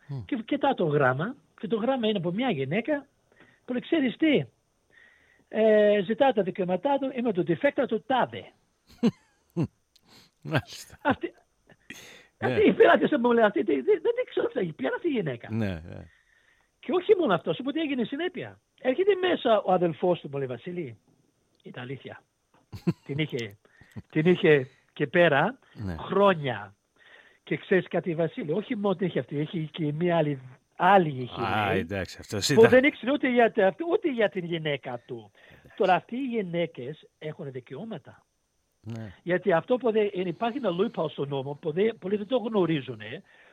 Mm. 0.08 0.22
Και 0.26 0.36
κοιτάω 0.36 0.74
το 0.74 0.84
γράμμα, 0.84 1.34
και 1.60 1.66
το 1.66 1.76
γράμμα 1.76 2.08
είναι 2.08 2.18
από 2.18 2.32
μια 2.32 2.50
γυναίκα, 2.50 3.06
που 3.64 3.72
λέει, 3.72 3.80
ξέρεις 3.80 4.16
τι, 4.16 4.44
ε, 5.48 6.02
ζητά 6.04 6.32
τα 6.32 6.42
δικαιώματά 6.42 6.98
του, 6.98 7.12
είμαι 7.14 7.32
το 7.32 7.44
defector 7.46 7.84
του 7.88 8.02
τάδε. 8.06 8.52
Αυτή, 11.02 11.32
ναι. 12.38 12.52
Αυτή 12.52 12.68
η 12.68 12.72
πειράτη 12.72 13.16
μου 13.16 13.32
λέει, 13.32 13.44
αυτή, 13.44 13.62
δεν, 13.62 13.84
δεν 13.84 14.24
ξέρω 14.30 14.46
τι 14.46 14.72
ποια 14.72 14.90
αυτή 14.94 15.08
η 15.08 15.10
γυναίκα. 15.10 15.48
Ναι, 15.50 15.82
ναι. 15.88 16.06
Και 16.80 16.92
όχι 16.92 17.14
μόνο 17.18 17.34
αυτός, 17.34 17.56
σου 17.56 17.62
πω 17.62 17.72
τι 17.72 17.80
έγινε 17.80 18.04
συνέπεια. 18.04 18.60
Έρχεται 18.80 19.14
μέσα 19.14 19.60
ο 19.60 19.72
αδελφός 19.72 20.20
του, 20.20 20.28
μου 20.32 20.38
λέει 20.38 20.46
Βασίλη, 20.46 20.98
ήταν 21.62 21.82
αλήθεια. 21.82 22.22
την, 23.06 23.18
είχε, 23.18 23.58
την 24.10 24.26
είχε 24.26 24.68
και 24.92 25.06
πέρα 25.06 25.58
ναι. 25.74 25.96
χρόνια. 25.96 26.75
Και 27.46 27.56
ξέρεις 27.56 27.88
κάτι, 27.88 28.14
Βασίλη, 28.14 28.52
όχι 28.52 28.76
μόνο 28.76 28.96
έχει 29.00 29.18
αυτή, 29.18 29.38
έχει 29.38 29.68
και 29.72 29.92
μία 29.92 30.16
άλλη 30.16 30.40
άλλη 30.76 31.08
είχε. 31.08 31.40
Α, 31.40 31.72
εντάξει, 31.72 32.16
αυτός 32.20 32.52
Που 32.54 32.68
δεν 32.68 32.84
ήξερε 32.84 33.12
ούτε 33.12 33.30
για, 33.30 33.52
ούτε 33.90 34.12
για 34.12 34.28
την 34.28 34.44
γυναίκα 34.44 35.02
του. 35.06 35.30
Τώρα 35.76 35.94
αυτοί 35.94 36.16
οι 36.16 36.26
γυναίκες 36.26 37.08
έχουν 37.18 37.50
δικαιώματα. 37.50 38.24
Ναι. 38.80 39.14
Γιατί 39.22 39.52
αυτό 39.52 39.76
που 39.76 39.92
δεν, 39.92 40.10
υπάρχει 40.12 40.58
ένα 40.58 40.70
loophole 40.80 41.10
στο 41.10 41.26
νόμο 41.26 41.54
που 41.54 41.72
δεν, 41.72 41.98
πολλοί 41.98 42.16
δεν 42.16 42.26
το 42.26 42.36
γνωρίζουν 42.36 43.00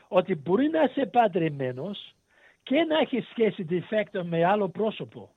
ότι 0.08 0.36
μπορεί 0.36 0.68
να 0.68 0.84
είσαι 0.84 1.06
παντρεμένος 1.06 2.16
και 2.64 2.76
να 2.84 2.98
έχεις 3.00 3.28
σχέση 3.30 3.66
defecto 3.70 4.22
με 4.24 4.46
άλλο 4.46 4.70
πρόσωπο. 4.70 5.30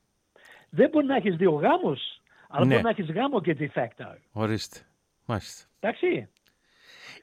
Δεν 0.71 0.91
μπορεί 0.91 1.07
να 1.07 1.17
έχεις 1.17 1.37
δύο 1.37 1.51
γάμους, 1.51 2.01
αλλά 2.49 2.65
ναι. 2.65 2.71
μπορεί 2.71 2.83
να 2.83 2.91
έχεις 2.91 3.11
γάμο 3.11 3.41
και 3.41 3.57
defecto. 3.59 4.15
Ορίστε. 4.33 4.79
Μάλιστα. 5.25 5.65
Εντάξει. 5.81 6.29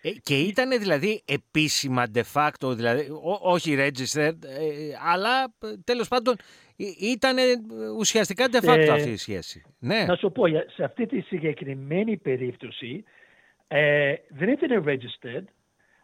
Ε, 0.05 0.09
και 0.23 0.39
ήταν 0.39 0.79
δηλαδή 0.79 1.23
επίσημα 1.25 2.03
de 2.13 2.21
facto, 2.33 2.75
δηλαδή, 2.75 3.09
ό, 3.11 3.39
όχι 3.41 3.75
registered, 3.79 4.37
ε, 4.43 4.93
αλλά 5.13 5.43
ε, 5.43 5.67
τέλος 5.83 6.07
πάντων 6.07 6.35
ήταν 6.99 7.37
ουσιαστικά 7.97 8.45
de 8.51 8.65
facto 8.65 8.87
αυτή 8.91 9.09
η 9.09 9.17
σχέση. 9.17 9.61
Ναι. 9.79 10.05
Να 10.07 10.15
σου 10.15 10.31
πω, 10.31 10.43
σε 10.47 10.83
αυτή 10.83 11.05
τη 11.05 11.21
συγκεκριμένη 11.21 12.17
περίπτωση 12.17 13.03
ε, 13.67 14.13
δεν 14.29 14.49
ήταν 14.49 14.83
registered, 14.87 15.43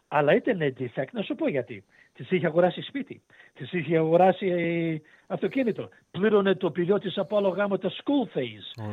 αλλά 0.08 0.34
ήταν 0.34 0.74
defect. 0.78 1.10
Να 1.12 1.22
σου 1.22 1.34
πω 1.34 1.48
γιατί. 1.48 1.84
Τη 2.12 2.36
είχε 2.36 2.46
αγοράσει 2.46 2.82
σπίτι. 2.82 3.22
Τη 3.54 3.78
είχε 3.78 3.96
αγοράσει 3.96 4.46
ε, 4.46 4.96
αυτοκίνητο. 5.26 5.88
Πλήρωνε 6.10 6.54
το 6.54 6.70
πηγό 6.70 6.98
της 6.98 7.18
από 7.18 7.36
άλλο 7.36 7.48
γάμο 7.48 7.78
τα 7.78 7.90
school 7.90 8.38
fees. 8.38 8.84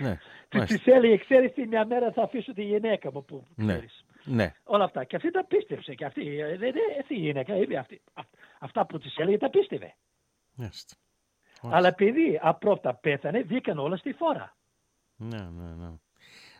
ναι. 0.00 0.18
Της 0.66 0.86
έλεγε, 0.86 1.16
ξέρεις 1.16 1.52
τι, 1.52 1.66
μια 1.66 1.86
μέρα 1.86 2.12
θα 2.12 2.22
αφήσω 2.22 2.52
τη 2.52 2.62
γυναίκα 2.62 3.12
μου 3.12 3.24
που 3.24 3.44
ναι. 3.54 3.80
Ναι. 4.24 4.52
Όλα 4.64 4.84
αυτά. 4.84 5.04
Και 5.04 5.16
αυτή 5.16 5.30
τα 5.30 5.44
πίστεψε. 5.44 5.94
Και 5.94 6.04
αυτή, 6.04 6.38
ε, 6.40 6.56
δεν 6.56 6.74
αυτή 7.00 7.14
η 7.14 7.18
γυναίκα, 7.18 7.54
αυτή, 7.78 8.02
αυτά 8.58 8.86
που 8.86 8.98
της 8.98 9.16
έλεγε 9.16 9.38
τα 9.38 9.50
πίστευε. 9.50 9.94
Yes. 10.58 10.96
Αλλά 11.62 11.88
επειδή 11.88 12.38
απρόπτα 12.42 12.94
πέθανε, 12.94 13.42
βγήκαν 13.42 13.78
όλα 13.78 13.96
στη 13.96 14.12
φόρα. 14.12 14.56
Ναι, 15.16 15.38
ναι, 15.38 15.74
ναι. 15.74 15.90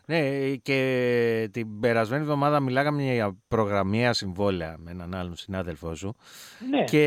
Ναι, 0.07 0.49
και 0.55 1.49
την 1.51 1.79
περασμένη 1.79 2.21
εβδομάδα 2.21 2.59
μιλάγαμε 2.59 3.01
για 3.03 3.37
προγραμμία 3.47 4.13
συμβόλαια 4.13 4.75
με 4.77 4.91
έναν 4.91 5.15
άλλον 5.15 5.35
συνάδελφό 5.35 5.95
σου. 5.95 6.15
Ναι. 6.69 6.83
Και 6.83 7.05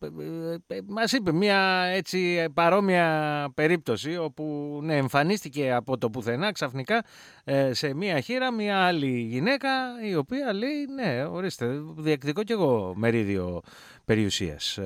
ε, 0.00 0.74
ε, 0.74 0.78
μας 0.86 1.12
είπε 1.12 1.32
μια 1.32 1.82
έτσι 1.94 2.44
παρόμοια 2.54 3.48
περίπτωση 3.54 4.16
όπου 4.16 4.78
ναι, 4.82 4.96
εμφανίστηκε 4.96 5.72
από 5.72 5.98
το 5.98 6.10
πουθενά 6.10 6.52
ξαφνικά 6.52 7.04
ε, 7.44 7.72
σε 7.72 7.94
μια 7.94 8.20
χείρα 8.20 8.52
μια 8.52 8.86
άλλη 8.86 9.20
γυναίκα 9.20 9.68
η 10.08 10.16
οποία 10.16 10.52
λέει 10.52 10.86
ναι, 10.94 11.24
ορίστε, 11.24 11.66
διεκδικώ 11.96 12.42
κι 12.42 12.52
εγώ 12.52 12.92
μερίδιο 12.96 13.60
περιουσίας. 14.04 14.78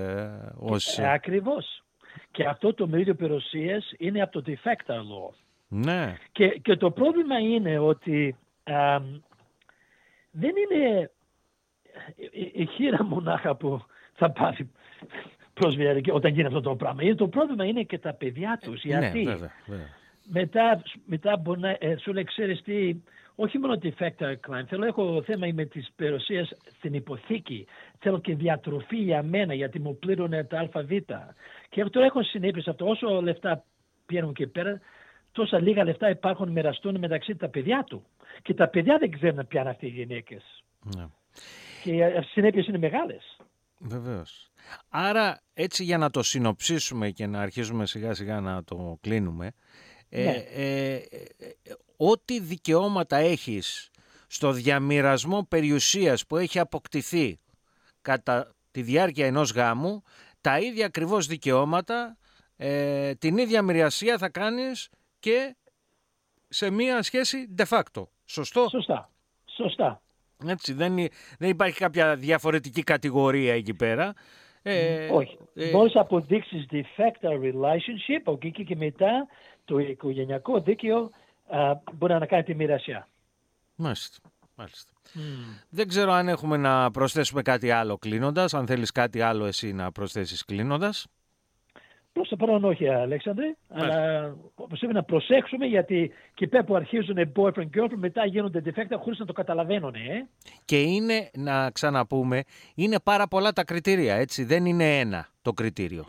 Ως... 0.54 0.98
Ακριβώς. 0.98 1.84
Και 2.30 2.44
αυτό 2.44 2.74
το 2.74 2.86
μερίδιο 2.86 3.14
περιουσίας 3.14 3.92
είναι 3.98 4.22
από 4.22 4.42
το 4.42 4.52
defector 4.52 4.94
law. 4.94 5.34
Ναι. 5.72 6.16
Και, 6.32 6.48
και 6.48 6.76
το 6.76 6.90
πρόβλημα 6.90 7.38
είναι 7.38 7.78
ότι 7.78 8.36
δεν 10.30 10.52
είναι 10.56 11.10
η, 12.16 12.52
η 12.54 12.66
χείρα 12.66 13.04
μονάχα 13.04 13.56
που 13.56 13.82
θα 14.12 14.30
πάρει 14.30 14.70
προσβιαρική 15.54 16.10
όταν 16.10 16.32
γίνει 16.32 16.46
αυτό 16.46 16.60
το 16.60 16.76
πράγμα. 16.76 17.02
Είναι, 17.02 17.14
το 17.14 17.28
πρόβλημα 17.28 17.64
είναι 17.64 17.82
και 17.82 17.98
τα 17.98 18.12
παιδιά 18.12 18.58
τους. 18.62 18.84
Ναι, 18.84 18.98
γιατί 18.98 19.22
βέβαια, 19.22 19.50
βέβαια. 19.66 19.98
Μετά, 20.32 20.82
μετά 21.04 21.36
μπορεί 21.36 21.60
να 21.60 21.76
ε, 21.78 21.96
σου 21.96 22.12
λέει, 22.12 22.24
ξέρεις 22.24 22.62
τι, 22.62 22.94
όχι 23.34 23.58
μόνο 23.58 23.78
τη 23.78 23.92
factor 23.98 24.32
crime, 24.48 24.64
θέλω 24.66 24.84
έχω 24.84 25.22
θέμα 25.22 25.46
με 25.52 25.64
τις 25.64 25.92
περιουσίες 25.96 26.56
στην 26.78 26.94
υποθήκη. 26.94 27.66
Θέλω 27.98 28.20
και 28.20 28.34
διατροφή 28.34 28.96
για 28.96 29.22
μένα 29.22 29.54
γιατί 29.54 29.80
μου 29.80 29.98
πλήρωνε 29.98 30.44
τα 30.44 30.68
ΑΒ. 30.72 30.90
Και 31.68 31.80
αυτό 31.80 32.00
έχω 32.00 32.22
συνέπειες 32.22 32.68
αυτό. 32.68 32.86
Όσο 32.88 33.22
λεφτά 33.22 33.64
πηγαίνουν 34.06 34.32
και 34.32 34.46
πέρα, 34.46 34.80
τόσα 35.32 35.60
λίγα 35.60 35.84
λεφτά 35.84 36.10
υπάρχουν 36.10 36.48
μοιραστούν 36.48 36.98
μεταξύ 36.98 37.36
τα 37.36 37.48
παιδιά 37.48 37.84
του. 37.84 38.04
Και 38.42 38.54
τα 38.54 38.68
παιδιά 38.68 38.98
δεν 38.98 39.10
ξέρουν 39.10 39.46
πια 39.46 39.60
είναι 39.60 39.70
αυτοί 39.70 39.86
οι 39.86 39.90
γυναίκες. 39.90 40.64
Ναι. 40.96 41.06
Και 41.82 41.92
οι 41.92 42.22
συνέπειες 42.22 42.66
είναι 42.66 42.78
μεγάλες. 42.78 43.36
Βεβαίως. 43.78 44.50
Άρα 44.88 45.40
έτσι 45.54 45.84
για 45.84 45.98
να 45.98 46.10
το 46.10 46.22
συνοψίσουμε 46.22 47.10
και 47.10 47.26
να 47.26 47.40
αρχίσουμε 47.40 47.86
σιγά 47.86 48.14
σιγά 48.14 48.40
να 48.40 48.64
το 48.64 48.98
κλείνουμε. 49.00 49.52
Ε, 50.08 50.24
ναι. 50.24 50.30
Ε, 50.30 51.00
ό,τι 51.96 52.40
δικαιώματα 52.40 53.16
έχεις 53.16 53.90
στο 54.26 54.52
διαμοιρασμό 54.52 55.46
περιουσίας 55.48 56.26
που 56.26 56.36
έχει 56.36 56.58
αποκτηθεί 56.58 57.38
κατά 58.02 58.54
τη 58.70 58.82
διάρκεια 58.82 59.26
ενός 59.26 59.52
γάμου, 59.52 60.02
τα 60.40 60.58
ίδια 60.58 60.86
ακριβώς 60.86 61.26
δικαιώματα, 61.26 62.16
ε, 62.56 63.14
την 63.14 63.38
ίδια 63.38 63.62
μοιρασία 63.62 64.18
θα 64.18 64.28
κάνεις 64.28 64.88
και 65.20 65.56
σε 66.48 66.70
μία 66.70 67.02
σχέση 67.02 67.54
de 67.58 67.64
facto. 67.68 68.02
Σωστό; 68.24 68.68
Σωστά. 68.68 69.10
Σωστά. 69.56 70.02
Έτσι, 70.46 70.72
δεν, 70.72 70.96
δεν 71.38 71.48
υπάρχει 71.48 71.78
κάποια 71.78 72.16
διαφορετική 72.16 72.82
κατηγορία 72.82 73.54
εκεί 73.54 73.74
πέρα. 73.74 74.14
Ε, 74.62 75.08
Όχι. 75.12 75.38
Ε, 75.54 75.70
Μπορείς 75.70 75.94
να 75.94 76.00
αποδείξεις 76.00 76.66
de 76.70 76.80
facto 76.96 77.28
relationship, 77.28 78.22
από 78.24 78.38
εκεί 78.42 78.64
και 78.64 78.76
μετά 78.76 79.26
το 79.64 79.78
οικογενειακό 79.78 80.60
δίκαιο 80.60 81.10
α, 81.48 81.74
μπορεί 81.92 82.12
να 82.12 82.26
κάνει 82.26 82.42
τη 82.42 82.54
μοιρασιά. 82.54 83.08
Μάλιστα. 83.74 84.18
Μάλιστα. 84.54 84.92
Δεν 85.68 85.88
ξέρω 85.88 86.12
αν 86.12 86.28
έχουμε 86.28 86.56
να 86.56 86.90
προσθέσουμε 86.90 87.42
κάτι 87.42 87.70
άλλο 87.70 87.98
κλείνοντας, 87.98 88.54
αν 88.54 88.66
θέλεις 88.66 88.92
κάτι 88.92 89.20
άλλο 89.20 89.44
εσύ 89.44 89.72
να 89.72 89.92
προσθέσεις 89.92 90.44
κλείνοντας. 90.44 91.06
Προς 92.12 92.28
το 92.28 92.36
παρόν 92.36 92.64
όχι, 92.64 92.88
Αλέξανδρε, 92.88 93.54
αλλά 93.68 94.22
όπως 94.54 94.78
πρέπει 94.78 94.94
να 94.94 95.02
προσέξουμε 95.02 95.66
γιατί 95.66 96.10
και 96.34 96.46
πέρα 96.46 96.64
που 96.64 96.76
αρχίζουν 96.76 97.32
boyfriend-girlfriend 97.36 97.94
μετά 97.94 98.26
γίνονται 98.26 98.62
defecta 98.64 98.96
χωρίς 98.98 99.18
να 99.18 99.26
το 99.26 99.32
καταλαβαίνουν. 99.32 99.94
Ε. 99.94 100.28
Και 100.64 100.80
είναι, 100.80 101.30
να 101.34 101.70
ξαναπούμε, 101.70 102.42
είναι 102.74 103.00
πάρα 103.00 103.28
πολλά 103.28 103.52
τα 103.52 103.64
κριτήρια, 103.64 104.14
έτσι, 104.14 104.44
δεν 104.44 104.66
είναι 104.66 104.98
ένα 104.98 105.28
το 105.42 105.52
κριτήριο. 105.52 106.04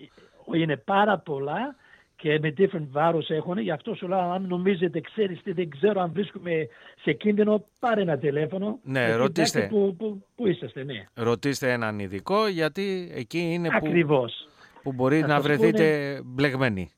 Είναι 0.54 0.78
πάρα 0.78 1.18
πολλά 1.18 1.76
και 2.16 2.40
με 2.40 2.54
different 2.58 2.88
βάρος 2.92 3.30
έχουν. 3.30 3.58
Γι' 3.58 3.72
αυτό 3.72 3.96
σου 3.96 4.08
λέω, 4.08 4.20
αν 4.20 4.48
νομίζετε, 4.48 5.02
ξέρεις 5.02 5.42
τι, 5.44 5.52
δεν 5.52 5.70
ξέρω 5.70 6.02
αν 6.02 6.12
βρίσκουμε 6.14 6.68
σε 7.02 7.14
κίνδυνο, 7.14 7.66
πάρε 7.80 8.02
ένα 8.02 8.18
τηλέφωνο. 8.18 8.80
Ναι, 8.84 9.14
ρωτήστε. 9.14 9.68
Που, 9.70 9.96
που, 9.98 10.24
που, 10.36 10.48
είσαστε, 10.48 10.84
ναι. 10.84 11.06
Ρωτήστε 11.14 11.72
έναν 11.72 12.00
ειδικό, 12.00 12.48
γιατί 12.48 13.12
εκεί 13.16 13.40
είναι 13.40 13.70
Ακριβώς. 13.72 14.48
που, 14.48 14.52
που 14.84 14.94
μπορεί 14.94 15.22
να, 15.22 15.42
βρεθείτε 15.42 16.10
πούνε... 16.10 16.22
μπλεγμένοι. 16.26 16.92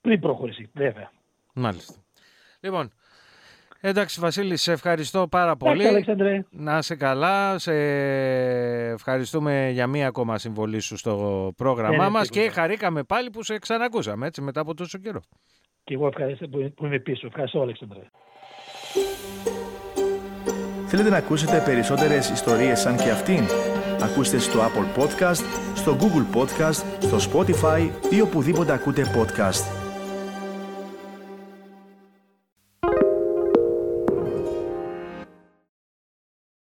Πριν 0.00 0.20
προχωρήσει, 0.20 0.70
βέβαια. 0.74 1.10
Μάλιστα. 1.54 1.94
Λοιπόν, 2.60 2.92
Εντάξει 3.80 4.20
Βασίλη, 4.20 4.56
σε 4.56 4.72
ευχαριστώ 4.72 5.28
πάρα 5.28 5.56
πολύ. 5.56 5.86
Αλεξανδρέ. 5.86 6.44
Να 6.50 6.78
είσαι 6.78 6.94
καλά. 6.94 7.58
Σε 7.58 7.72
ευχαριστούμε 8.90 9.70
για 9.72 9.86
μία 9.86 10.06
ακόμα 10.06 10.38
συμβολή 10.38 10.80
σου 10.80 10.96
στο 10.96 11.52
πρόγραμμά 11.56 12.08
μας 12.08 12.28
και 12.28 12.50
χαρήκαμε 12.50 13.02
πάλι 13.02 13.30
που 13.30 13.42
σε 13.42 13.58
ξανακούσαμε 13.58 14.26
έτσι, 14.26 14.42
μετά 14.42 14.60
από 14.60 14.74
τόσο 14.74 14.98
καιρό. 14.98 15.20
Και 15.84 15.94
εγώ 15.94 16.06
ευχαριστώ 16.06 16.48
που 16.48 16.86
είμαι 16.86 16.98
πίσω. 16.98 17.26
Ευχαριστώ 17.26 17.60
Αλεξανδρέ. 17.60 18.02
Θέλετε 20.86 21.10
να 21.10 21.16
ακούσετε 21.16 21.62
περισσότερες 21.64 22.30
ιστορίες 22.30 22.80
σαν 22.80 22.96
και 22.96 23.10
αυτήν; 23.10 23.44
Ακούστε 24.02 24.38
στο 24.38 24.58
Apple 24.60 25.00
Podcast, 25.00 25.69
στο 25.80 25.96
Google 26.00 26.36
Podcast, 26.36 26.82
στο 26.98 27.16
Spotify 27.32 27.88
ή 28.10 28.20
οπουδήποτε 28.20 28.72
ακούτε 28.72 29.04
podcast. 29.16 29.79